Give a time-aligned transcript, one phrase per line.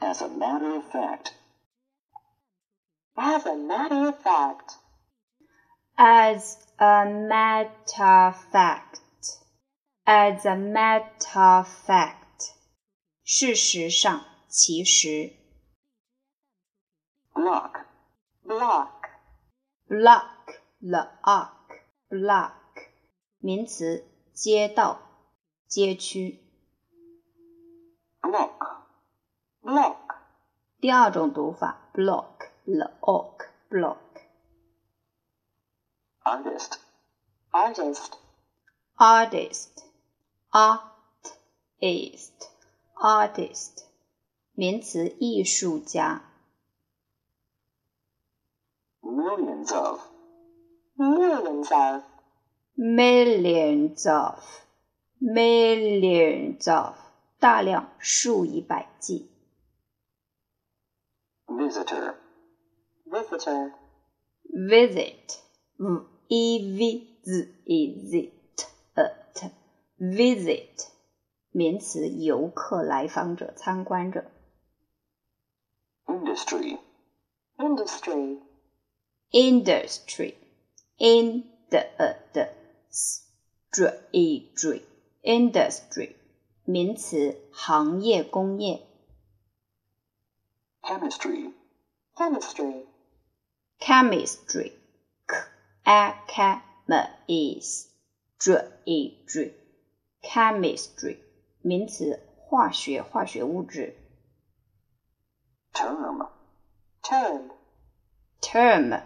[0.00, 1.32] As a matter of fact.
[3.16, 4.78] As a matter of fact.
[5.96, 9.00] As a matter of fact.
[10.04, 12.54] As a matter of fact.
[13.24, 15.32] 事实上，其实。
[17.32, 17.86] Block.
[18.44, 18.90] Block.
[19.88, 20.60] Block.
[20.80, 21.50] Block.
[22.10, 22.52] Block.
[23.38, 24.04] 名词，
[24.34, 25.00] 街道、
[25.66, 26.40] 街区。
[28.20, 28.77] Block.
[29.68, 29.96] Block.
[30.80, 33.98] 第二种读法，block, block, block.
[36.22, 36.78] Artist.
[37.50, 38.12] Artist.
[38.96, 39.82] Artist,
[40.50, 42.32] artist,
[42.94, 43.84] artist.
[44.52, 46.22] 名词，艺术家。
[49.00, 50.00] Millions of.
[50.96, 52.04] Millions of.
[52.76, 54.38] Millions of,
[55.20, 56.96] millions of.
[57.38, 59.30] 大量，数以百计。
[61.48, 62.14] Visitor.
[63.06, 63.72] Visitor.
[64.52, 65.40] Visit,
[65.76, 69.50] v e v z e z t e t,
[69.98, 70.88] visit.
[71.50, 74.24] 名词，游客、来访者、参观者。
[76.06, 76.78] Industry.
[77.56, 78.40] Industry.
[79.30, 80.34] Industry,
[80.96, 81.80] in the
[82.32, 82.50] the
[83.72, 84.82] industry,
[85.22, 86.14] industry.
[86.64, 88.86] 名词，行业、工业。
[90.88, 91.52] Chemistry.
[92.16, 92.86] Chemistry.
[93.80, 94.72] Chemistry,
[95.26, 95.36] c
[95.84, 96.94] a c h e m
[97.26, 97.88] i s
[98.38, 99.16] t r y,
[100.22, 101.18] chemistry.
[101.62, 103.94] 名词，化学、化学物质。
[105.72, 106.28] Term.
[107.02, 107.50] Term.
[108.40, 109.02] Term,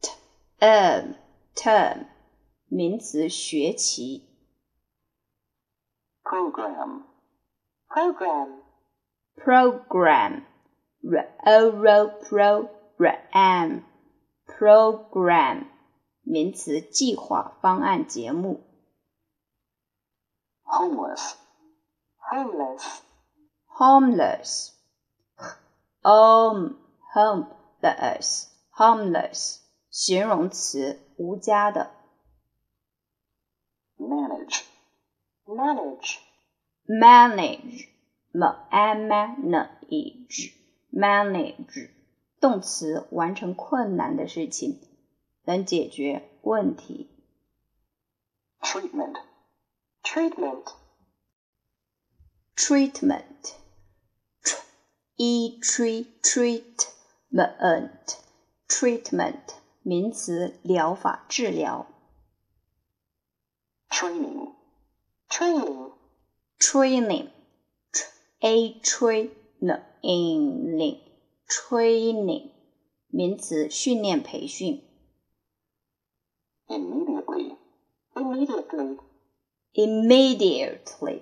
[0.00, 1.14] term,
[1.54, 2.06] term.
[2.68, 4.28] 名词，学期。
[6.22, 7.04] Program.
[7.88, 8.62] Program.
[9.36, 10.44] program,
[11.01, 13.83] R o r pro r m,
[14.45, 15.67] program,
[16.23, 18.63] 名词，计划、方案、节目。
[20.63, 21.35] Homeless.
[22.31, 23.01] Homeless.
[23.77, 24.73] homeless,
[26.01, 26.77] home,
[27.13, 29.59] homeless, homeless,
[29.91, 31.91] 形容词，无家的。
[33.97, 34.63] Manage.
[35.45, 36.17] Manage.
[36.87, 37.87] manage,
[38.33, 39.13] manage,
[40.97, 41.91] manage,
[42.39, 44.79] 动词，完成困难的事情，
[45.43, 47.09] 能解决问题。
[48.61, 49.15] Treatment.
[50.03, 50.73] Treatment.
[52.55, 53.53] treatment,
[54.41, 54.57] tr
[55.15, 58.17] e tre treatment,
[58.67, 59.53] treatment,
[59.83, 61.85] 名词，疗法、治疗。
[63.89, 64.55] Training.
[65.29, 65.91] Training.
[66.59, 67.29] training,
[68.81, 69.29] tr
[70.01, 70.99] a training,
[71.47, 72.51] training,
[73.09, 74.81] 名词，训练、培训。
[76.67, 77.57] Immediately.
[78.13, 78.97] Immediately.
[79.77, 81.21] immediately,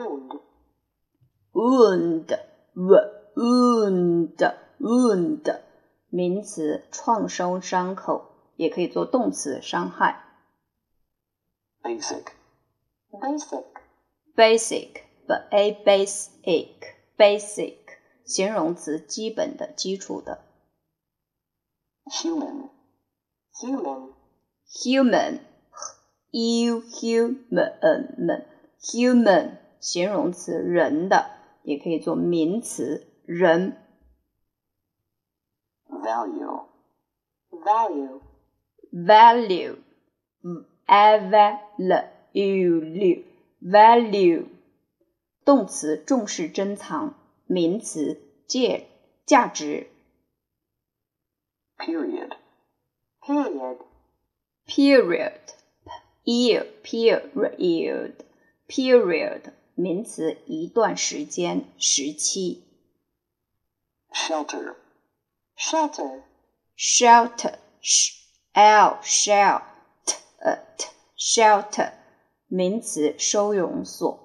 [0.00, 0.40] Wound.
[1.52, 2.38] wound,
[2.74, 5.60] wound, wound,
[6.10, 8.24] 名词，创伤、伤口，
[8.56, 10.22] 也可以做动词，伤害。
[11.82, 12.24] Basic.
[13.10, 13.64] Basic.
[14.34, 14.92] basic,
[15.26, 16.68] b a basic,
[17.16, 17.76] basic,
[18.24, 20.38] 形容词，基本的、基础的。
[22.06, 22.70] Human.
[23.54, 24.12] Human.
[24.68, 25.40] human,
[26.32, 28.44] u human
[28.80, 31.31] human 形容词人的，
[31.63, 33.77] 也可以做名词人。
[35.89, 36.63] value,
[37.49, 38.21] value,
[38.91, 39.77] value
[42.31, 43.23] value
[43.61, 44.45] value
[45.43, 48.85] 动词重视珍藏，名词价
[49.25, 49.87] 价值。
[51.77, 52.31] period,
[53.21, 53.77] period,
[54.67, 55.41] period
[56.23, 58.15] year period
[58.67, 59.41] period
[59.75, 62.63] 名词一段时间时期。
[64.13, 64.75] shelter
[65.57, 66.23] shelter
[66.75, 68.13] shelter sh
[68.53, 69.61] l shell
[70.05, 70.15] t
[70.77, 70.87] t
[71.17, 71.93] shelter
[72.47, 74.19] 名词收容所。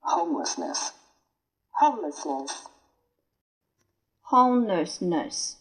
[0.00, 0.92] homelessness,
[1.80, 2.66] homelessness,
[4.30, 5.56] homelessness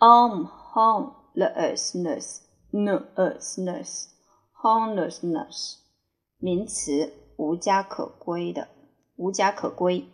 [0.00, 4.08] um homelessness homelessness
[4.62, 5.78] homelessness
[6.38, 8.68] 名词无家可归的，
[9.16, 10.08] 无家可归。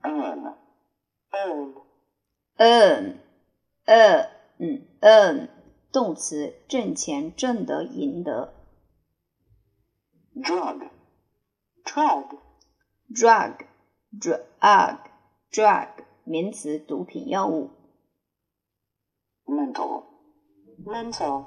[0.00, 0.54] earn,
[2.56, 3.18] earn,
[3.86, 5.48] earn earn
[5.90, 8.54] 动词挣钱挣得赢得。
[10.36, 10.88] drug,
[11.84, 12.38] drug,
[13.10, 13.66] drug
[14.20, 14.98] drug
[15.50, 15.88] drug
[16.22, 17.70] 名词毒品药物。
[19.44, 20.04] mental,
[20.84, 21.46] mental,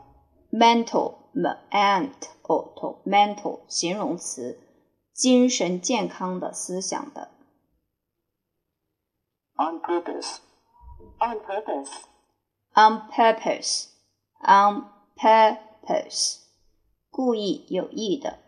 [0.52, 4.59] mental mental mental 形容词，
[5.13, 7.31] 精神健康的思想的。
[9.61, 10.39] on purpose,
[11.19, 12.05] on purpose,
[12.75, 13.89] on purpose
[14.41, 16.39] on purpose
[17.11, 18.39] 故意有意的。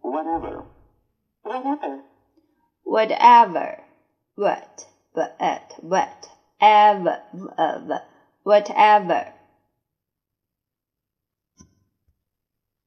[0.00, 0.64] whatever,
[1.42, 2.02] whatever,
[2.84, 3.84] whatever
[4.36, 5.36] what but
[5.82, 8.02] whatever whatever
[8.44, 9.32] whatever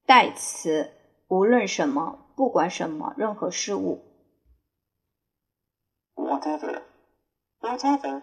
[0.06, 0.92] 代词，
[1.28, 4.04] 无论什么，不管什么，任何事物。
[6.14, 6.82] whatever,
[7.60, 8.22] whatever,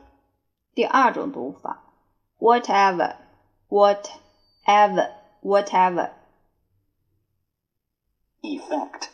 [0.73, 1.83] 第二种读法
[2.37, 3.17] ，whatever
[3.67, 5.11] whatever
[5.41, 6.11] whatever
[8.41, 9.09] effect,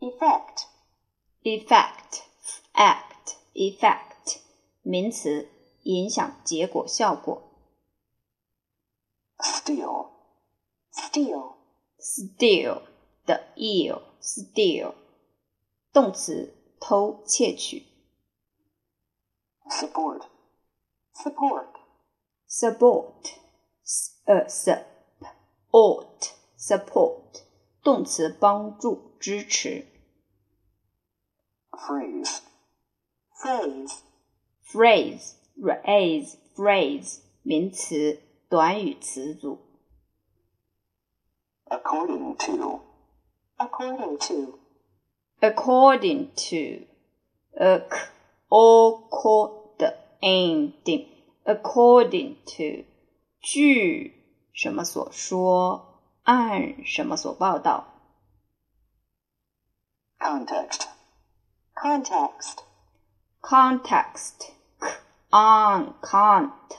[0.00, 0.64] effect,
[1.42, 2.22] effect
[2.72, 4.40] act effect
[4.82, 5.48] 名词，
[5.82, 7.42] 影响结果效果。
[9.38, 10.08] steal,
[10.92, 11.55] steal,
[11.98, 12.82] steal
[13.24, 14.94] 的 ill steal
[15.92, 17.86] 动词偷窃取。
[19.70, 20.22] support,
[21.14, 21.68] support,
[22.48, 23.32] support
[24.24, 27.42] 呃 support support
[27.82, 29.86] 动词帮助支持。
[31.70, 32.40] phrase,
[33.38, 34.00] phrase,
[34.64, 39.65] phrase phrase phrase 名词短语词组。
[41.69, 42.81] according to,
[43.57, 44.59] according to,
[45.39, 46.85] according to
[47.51, 47.85] ac
[48.49, 49.61] according
[51.43, 52.85] according to
[53.41, 54.13] 据
[54.53, 57.87] 什么所说，按什么所报道。
[60.19, 60.87] context,
[61.73, 62.59] context,
[63.41, 64.51] context
[65.31, 66.69] on context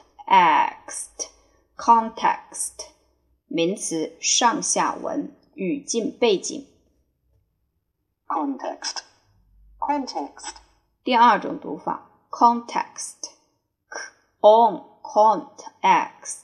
[1.77, 2.87] context
[3.48, 6.68] 名词上下文语境背景。
[8.28, 9.04] context,
[9.80, 10.56] context,
[11.04, 13.32] 第二种读法，context
[14.42, 16.44] on context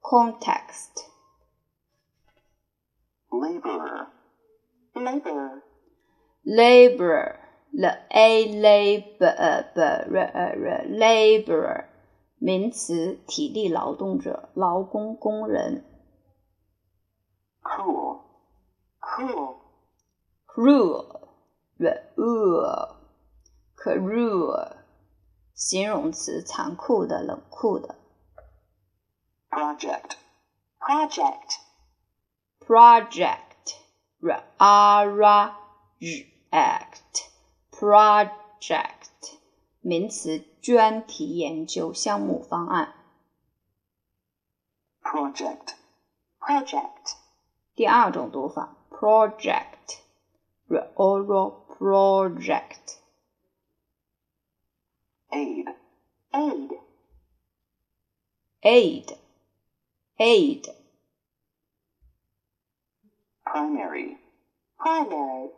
[0.00, 1.04] context
[3.30, 4.06] laborer,
[4.94, 5.62] laborer,
[6.44, 7.36] laborer
[7.72, 9.70] l a laborer
[10.88, 11.84] laborer
[12.38, 15.84] 名词体力劳动者劳工工人。
[17.61, 18.21] cruel,
[18.99, 19.55] cruel,
[20.47, 21.29] cruel
[21.77, 22.95] cruel
[23.75, 24.77] cruel
[25.53, 27.95] 形容词残酷的冷酷的。
[29.49, 30.17] project,
[30.79, 31.59] project,
[32.59, 33.45] project
[34.19, 34.55] project
[37.71, 39.09] project
[39.81, 42.93] 名词专题研究项目方案。
[45.01, 45.75] project,
[46.39, 47.18] project,
[47.74, 50.00] 第二种读法 project
[50.68, 52.98] oral project
[55.30, 55.74] aid,
[56.32, 56.78] aid,
[58.62, 59.16] aid
[60.18, 60.74] aid
[63.44, 64.18] primary,
[64.76, 65.50] primary,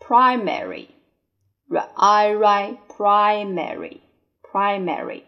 [0.00, 0.88] primary
[1.94, 2.34] i
[2.88, 4.00] primary
[4.42, 5.22] primary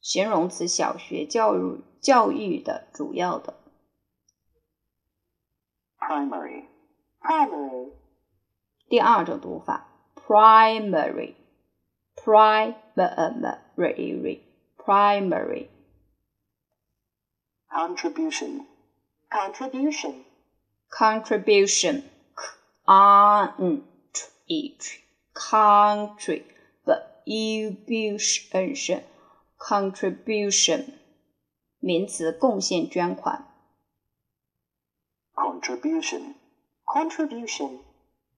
[0.00, 3.61] 形容词，小学教育教育的主要的。
[6.06, 6.66] Primary,
[7.20, 7.90] primary,
[8.88, 11.34] 第二种读法，primary。
[12.16, 12.80] primary
[14.78, 15.68] primary
[17.72, 18.66] contribution,
[19.32, 20.24] contribution,
[20.90, 22.04] contribution
[22.86, 23.82] on
[24.46, 25.00] each
[25.34, 26.44] country
[26.86, 29.02] contribution
[29.58, 30.84] contribution
[31.80, 33.51] 名词贡献捐款。
[35.61, 36.33] contribution,
[36.83, 37.79] contribution,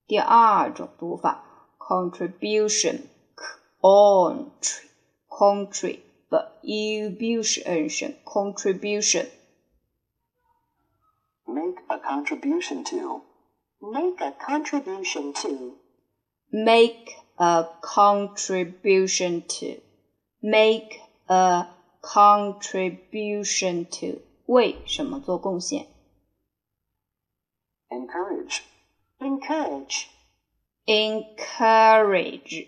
[0.06, 1.42] 第二种读法，
[1.78, 3.04] contribution
[3.80, 4.80] country
[5.30, 9.26] contribution contribution
[11.46, 13.22] make a contribution to,
[13.80, 15.78] make a contribution to,
[16.50, 19.80] make a contribution to
[20.42, 21.66] make a
[22.02, 25.86] contribution to 为什么做贡献
[27.88, 28.62] encourage,
[29.18, 30.08] encourage,
[30.86, 32.66] encourage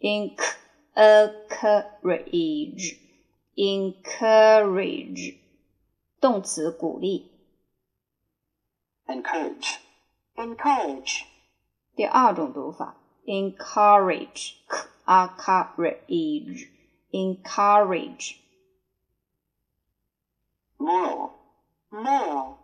[0.00, 1.36] encourage
[3.56, 5.36] encourage
[6.20, 7.24] 动词鼓励。
[9.06, 9.78] encourage,
[10.34, 11.24] encourage,
[11.94, 14.54] 第二种读法，encourage
[15.06, 16.68] encourage
[17.12, 18.36] encourage
[20.78, 21.30] moral,
[21.90, 22.56] moral,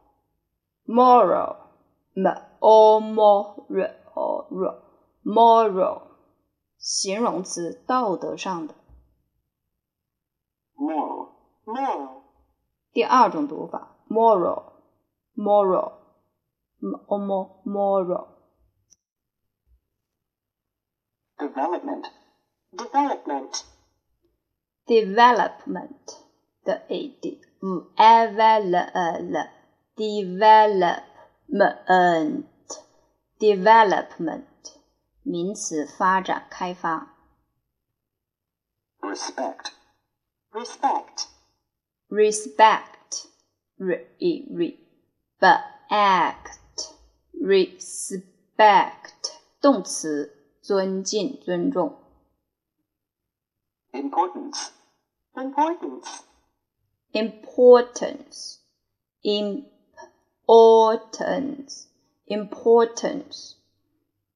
[0.84, 1.65] moral
[2.17, 2.25] M
[2.59, 3.53] o moral
[5.23, 6.01] moral
[6.79, 8.73] 形容词，道德上的。
[10.75, 11.29] moral,
[11.63, 12.23] moral,
[12.91, 14.63] 第二种读法，moral
[15.35, 15.91] moral
[16.79, 18.27] m o mo moral
[21.37, 22.09] development,
[22.71, 23.63] development,
[24.87, 26.17] development
[26.63, 28.75] 的 a d v e l
[30.79, 31.16] l
[31.48, 32.44] development
[33.38, 34.44] development
[35.22, 37.16] 名词，发展、开发。
[39.00, 39.72] respect,
[40.52, 41.26] respect,
[42.08, 43.26] respect
[43.76, 44.78] re re
[45.90, 46.92] act
[47.34, 49.12] respect
[49.60, 51.98] 动词，尊敬、尊重。
[53.90, 54.70] importance,
[55.34, 56.20] importance,
[57.12, 58.58] importance
[60.46, 61.86] importance
[62.26, 63.54] importance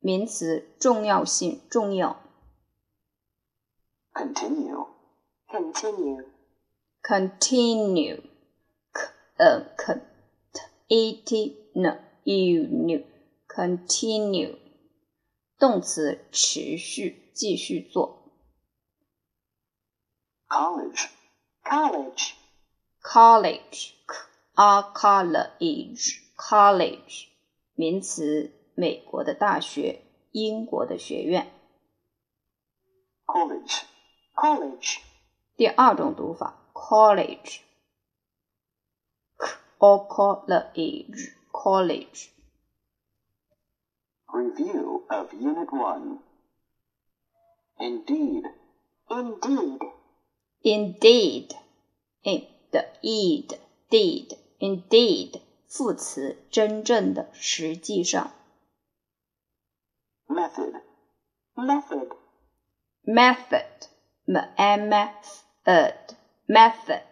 [0.00, 2.22] 名词，重要性、重要。
[4.16, 4.86] continue,
[5.46, 6.24] continue,
[7.02, 8.22] continue
[8.94, 9.02] c
[9.38, 10.00] uh, c
[10.88, 13.04] e t n u n
[13.46, 14.56] continue
[15.58, 18.32] 动词，持续、继续做。
[20.48, 21.08] college,
[21.62, 22.32] college,
[23.02, 24.29] college a
[24.60, 27.28] college college
[27.74, 31.52] 名词，美国的大学，英国的学院。
[33.26, 33.82] college,
[34.34, 34.98] college,
[35.56, 37.60] 第二种读法，college
[39.78, 42.28] or college college
[44.28, 46.20] review of unit 1.
[47.78, 48.44] Indeed,
[49.08, 49.80] indeed,
[50.62, 51.54] indeed
[52.22, 53.58] indeed
[53.90, 58.32] deed indeed 副词，真正的，实际上。
[60.26, 60.82] method,
[61.54, 62.10] method,
[63.04, 63.88] method
[65.64, 65.94] method
[66.46, 67.02] method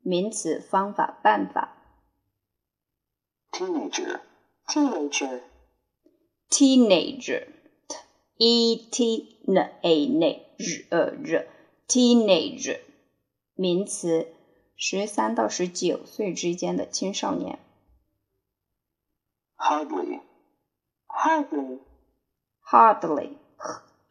[0.00, 1.76] 名词，方法、办法。
[3.50, 4.20] teenager,
[4.66, 5.40] teenager,
[6.48, 7.46] teenager
[7.88, 7.96] t
[8.38, 10.42] e t n a n e
[10.90, 11.46] r
[11.86, 12.80] teenager
[13.54, 14.32] 名词，
[14.79, 17.59] 十三到十九岁之间的青少年。
[19.57, 20.21] hardly,
[21.07, 21.79] hardly,
[22.63, 23.37] hardly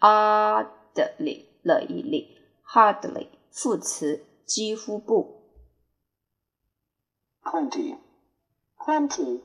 [0.00, 5.40] hardly 了一粒 hardly 副词，几乎不。
[7.42, 7.96] plenty,
[8.76, 9.40] plenty,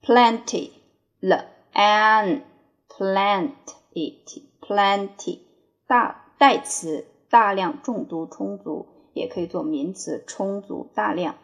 [0.00, 0.70] plenty
[1.18, 2.44] 了 an
[2.88, 4.22] plenty
[4.60, 5.40] plenty
[5.88, 11.36] 大代词，大量、众多、充足，也可以做名词，充足、大量。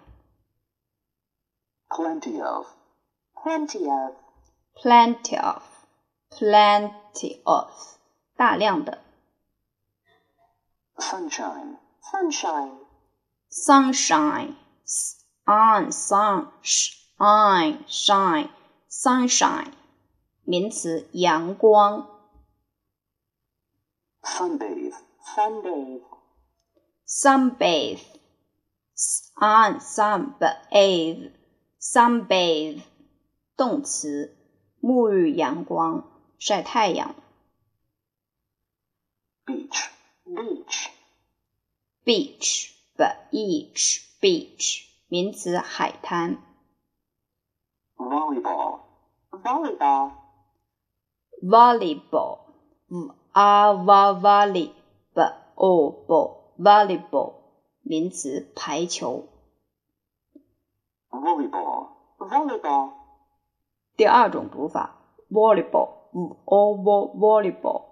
[1.89, 2.67] plenty of,
[3.35, 4.15] plenty of,
[4.75, 5.63] plenty of
[6.29, 7.71] plenty of
[8.37, 8.99] 大量的。
[10.97, 12.77] sunshine, sunshine,
[13.51, 14.55] sunshine
[15.47, 16.53] on sunshine
[17.89, 18.51] shine
[18.91, 19.73] sunshine
[20.45, 22.07] 名词，阳光。
[24.23, 24.93] sunbathe,
[25.35, 26.03] sunbathe,
[27.12, 28.00] sunbathe
[29.40, 31.32] on sunbathe
[31.80, 32.82] sunbathe
[33.56, 34.38] 动词，
[34.82, 36.04] 沐浴阳光，
[36.38, 37.16] 晒太阳。
[39.46, 39.90] beach,
[40.26, 40.90] beach,
[42.04, 42.72] beach
[43.40, 46.38] beach beach 名词，海滩。
[47.96, 48.80] volleyball,
[49.32, 50.12] volleyball,
[51.42, 52.40] volleyball
[52.88, 53.86] v a v
[54.22, 54.72] volley
[55.14, 55.22] b
[55.56, 57.35] o b Volleyball
[57.83, 59.29] 名词，排球。
[61.11, 62.93] volleyball, volleyball,
[63.97, 64.97] 第二种读法
[65.31, 66.83] ，volleyball v o v
[67.19, 67.85] volleyball。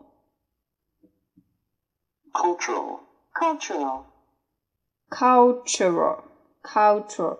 [2.32, 3.00] cultural,
[3.34, 4.04] cultural,
[5.08, 6.22] cultural
[6.62, 7.38] cultural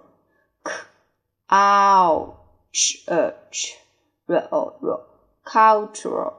[0.65, 0.73] c
[1.49, 2.37] o
[2.73, 3.05] ch
[3.51, 3.77] ch
[4.27, 5.07] r o r
[5.45, 6.35] cultural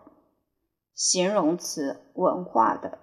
[0.93, 2.99] 形容词，文化的。